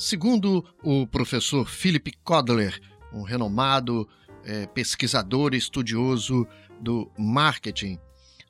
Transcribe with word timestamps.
Segundo 0.00 0.64
o 0.82 1.06
professor 1.06 1.68
Philip 1.68 2.10
Kotler, 2.24 2.80
um 3.12 3.20
renomado 3.20 4.08
é, 4.42 4.66
pesquisador 4.66 5.54
estudioso 5.54 6.48
do 6.80 7.12
marketing, 7.18 7.98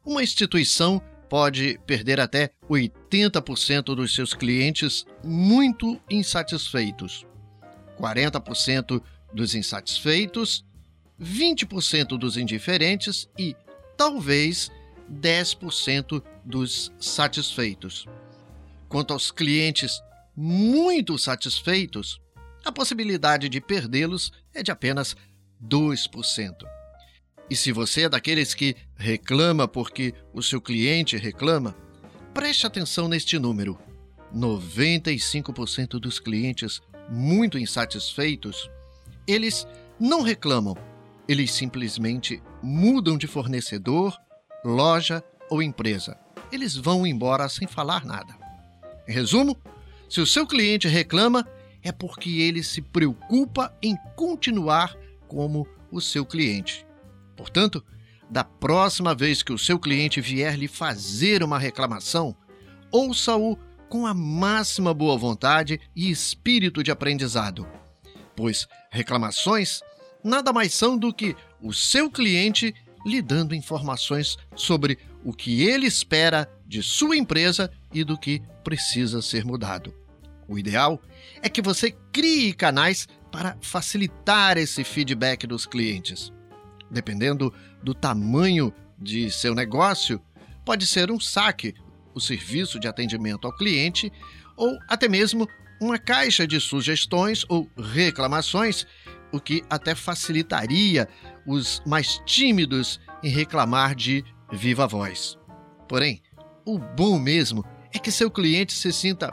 uma 0.07 0.23
instituição 0.23 1.03
pode 1.29 1.77
perder 1.85 2.21
até 2.21 2.53
80% 2.69 3.97
dos 3.97 4.15
seus 4.15 4.33
clientes 4.33 5.05
muito 5.25 6.01
insatisfeitos, 6.09 7.27
40% 7.99 9.03
dos 9.35 9.53
insatisfeitos, 9.53 10.65
20% 11.21 12.17
dos 12.17 12.37
indiferentes 12.37 13.29
e 13.37 13.57
talvez 13.97 14.71
10% 15.13 16.23
dos 16.45 16.93
satisfeitos. 17.01 18.07
Quanto 18.89 19.13
aos 19.13 19.33
clientes 19.33 20.01
muito 20.43 21.19
satisfeitos, 21.19 22.19
a 22.65 22.73
possibilidade 22.73 23.47
de 23.47 23.61
perdê-los 23.61 24.33
é 24.55 24.63
de 24.63 24.71
apenas 24.71 25.15
2%. 25.63 26.55
E 27.51 27.55
se 27.55 27.71
você 27.71 28.05
é 28.05 28.09
daqueles 28.09 28.55
que 28.55 28.75
reclama 28.97 29.69
porque 29.69 30.15
o 30.33 30.43
seu 30.43 30.59
cliente 30.59 31.19
reclama, 31.19 31.77
preste 32.33 32.67
atenção 32.67 33.07
neste 33.07 33.39
número. 33.39 33.79
95% 34.35 36.01
dos 36.01 36.19
clientes 36.19 36.81
muito 37.11 37.59
insatisfeitos, 37.59 38.71
eles 39.27 39.67
não 39.99 40.23
reclamam, 40.23 40.75
eles 41.29 41.53
simplesmente 41.53 42.43
mudam 42.63 43.19
de 43.19 43.27
fornecedor, 43.27 44.17
loja 44.65 45.23
ou 45.51 45.63
empresa. 45.63 46.19
Eles 46.51 46.77
vão 46.77 47.07
embora 47.07 47.47
sem 47.47 47.69
falar 47.69 48.07
nada. 48.07 48.35
Em 49.07 49.13
resumo, 49.13 49.61
se 50.11 50.21
o 50.21 50.27
seu 50.27 50.45
cliente 50.45 50.89
reclama, 50.89 51.47
é 51.85 51.93
porque 51.93 52.41
ele 52.41 52.65
se 52.65 52.83
preocupa 52.83 53.73
em 53.81 53.97
continuar 54.17 54.97
como 55.29 55.67
o 55.89 56.01
seu 56.01 56.27
cliente. 56.27 56.85
Portanto, 57.37 57.83
da 58.29 58.43
próxima 58.43 59.15
vez 59.15 59.41
que 59.41 59.53
o 59.53 59.59
seu 59.59 59.79
cliente 59.79 60.21
vier 60.21 60.59
lhe 60.59 60.67
fazer 60.67 61.45
uma 61.45 61.61
reclamação, 61.61 62.35
ouça-o 62.91 63.57
com 63.89 64.05
a 64.05 64.13
máxima 64.13 64.93
boa 64.93 65.17
vontade 65.17 65.81
e 65.95 66.11
espírito 66.11 66.83
de 66.83 66.91
aprendizado, 66.91 67.67
pois 68.35 68.67
reclamações 68.91 69.81
nada 70.25 70.53
mais 70.53 70.75
são 70.75 70.99
do 70.99 71.15
que 71.15 71.37
o 71.63 71.73
seu 71.73 72.11
cliente 72.11 72.75
lhe 73.07 73.23
dando 73.23 73.55
informações 73.55 74.37
sobre 74.57 74.99
o 75.25 75.33
que 75.33 75.63
ele 75.63 75.87
espera 75.87 76.51
de 76.67 76.83
sua 76.83 77.17
empresa 77.17 77.71
e 77.93 78.03
do 78.03 78.19
que 78.19 78.43
precisa 78.63 79.23
ser 79.23 79.45
mudado. 79.45 80.00
O 80.51 80.59
ideal 80.59 81.01
é 81.41 81.49
que 81.49 81.63
você 81.63 81.93
crie 82.13 82.53
canais 82.53 83.07
para 83.31 83.57
facilitar 83.61 84.59
esse 84.59 84.83
feedback 84.83 85.47
dos 85.47 85.65
clientes. 85.65 86.33
Dependendo 86.91 87.55
do 87.81 87.95
tamanho 87.95 88.75
de 88.99 89.31
seu 89.31 89.55
negócio, 89.55 90.21
pode 90.65 90.89
ser 90.89 91.09
um 91.09 91.21
saque, 91.21 91.73
o 92.13 92.21
serviço 92.21 92.81
de 92.81 92.89
atendimento 92.89 93.47
ao 93.47 93.55
cliente, 93.57 94.13
ou 94.57 94.77
até 94.89 95.09
mesmo 95.09 95.49
uma 95.81 96.01
caixa 96.01 96.45
de 96.49 96.59
sugestões 96.59 97.45
ou 97.49 97.71
reclamações, 97.79 98.89
o 99.31 99.39
que 99.39 99.63
até 99.71 99.95
facilitaria 99.95 101.09
os 101.47 101.81
mais 101.87 102.21
tímidos 102.27 102.99
em 103.23 103.29
reclamar 103.29 103.95
de 103.95 104.25
viva 104.51 104.85
voz. 104.85 105.39
Porém, 105.89 106.21
o 106.67 106.77
bom 106.77 107.21
mesmo 107.21 107.65
é 107.95 108.01
que 108.01 108.11
seu 108.11 108.29
cliente 108.29 108.73
se 108.73 108.93
sinta 108.93 109.33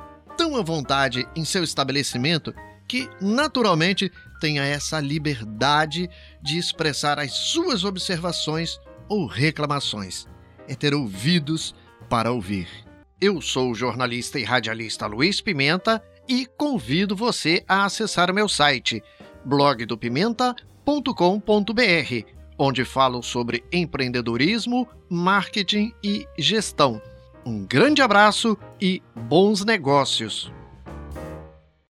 vontade 0.64 1.28
em 1.36 1.46
seu 1.46 1.64
estabelecimento 1.64 2.54
que, 2.88 3.10
naturalmente, 3.22 4.12
tenha 4.40 4.64
essa 4.64 5.00
liberdade 5.00 6.10
de 6.42 6.58
expressar 6.58 7.20
as 7.20 7.32
suas 7.32 7.84
observações 7.84 8.80
ou 9.10 9.26
reclamações. 9.26 10.28
É 10.68 10.76
ter 10.76 10.94
ouvidos 10.94 11.76
para 12.10 12.32
ouvir. 12.32 12.68
Eu 13.20 13.42
sou 13.42 13.72
o 13.72 13.76
jornalista 13.76 14.40
e 14.40 14.44
radialista 14.44 15.08
Luiz 15.08 15.42
Pimenta 15.42 16.04
e 16.28 16.46
convido 16.46 17.16
você 17.16 17.64
a 17.68 17.86
acessar 17.86 18.30
o 18.30 18.34
meu 18.34 18.48
site 18.48 19.02
blogdopimenta.com.br, 19.44 22.26
onde 22.58 22.86
falo 22.86 23.24
sobre 23.24 23.64
empreendedorismo, 23.72 24.88
marketing 25.10 25.94
e 26.04 26.28
gestão. 26.38 27.02
Um 27.48 27.66
grande 27.66 28.02
abraço 28.02 28.58
e 28.82 29.02
bons 29.16 29.64
negócios! 29.64 30.52